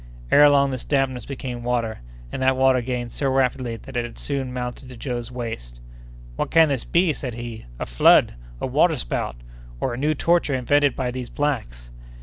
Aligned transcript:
Ere 0.31 0.49
long 0.49 0.71
this 0.71 0.83
dampness 0.83 1.27
became 1.27 1.61
water, 1.61 1.99
and 2.31 2.41
that 2.41 2.57
water 2.57 2.81
gained 2.81 3.11
so 3.11 3.29
rapidly 3.29 3.75
that 3.77 3.95
it 3.95 4.03
had 4.03 4.17
soon 4.17 4.51
mounted 4.51 4.89
to 4.89 4.97
Joe's 4.97 5.31
waist. 5.31 5.79
"What 6.37 6.49
can 6.49 6.69
this 6.69 6.83
be?" 6.83 7.13
said 7.13 7.35
he; 7.35 7.67
"a 7.77 7.85
flood! 7.85 8.33
a 8.59 8.65
water 8.65 8.95
spout! 8.95 9.35
or 9.79 9.93
a 9.93 9.97
new 9.97 10.15
torture 10.15 10.55
invented 10.55 10.95
by 10.95 11.11
these 11.11 11.29
blacks? 11.29 11.91